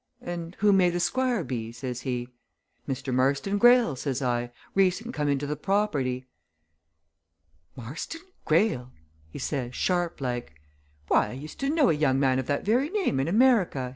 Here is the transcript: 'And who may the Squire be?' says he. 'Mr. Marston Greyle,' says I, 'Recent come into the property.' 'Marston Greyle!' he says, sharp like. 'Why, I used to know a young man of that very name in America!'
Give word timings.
'And 0.19 0.55
who 0.61 0.73
may 0.73 0.89
the 0.89 0.99
Squire 0.99 1.43
be?' 1.43 1.71
says 1.71 2.01
he. 2.01 2.27
'Mr. 2.89 3.13
Marston 3.13 3.59
Greyle,' 3.59 3.95
says 3.95 4.19
I, 4.19 4.51
'Recent 4.73 5.13
come 5.13 5.27
into 5.29 5.45
the 5.45 5.55
property.' 5.55 6.25
'Marston 7.75 8.21
Greyle!' 8.43 8.91
he 9.29 9.37
says, 9.37 9.75
sharp 9.75 10.19
like. 10.19 10.59
'Why, 11.07 11.27
I 11.29 11.33
used 11.33 11.59
to 11.59 11.69
know 11.69 11.91
a 11.91 11.93
young 11.93 12.19
man 12.19 12.39
of 12.39 12.47
that 12.47 12.65
very 12.65 12.89
name 12.89 13.19
in 13.19 13.27
America!' 13.27 13.89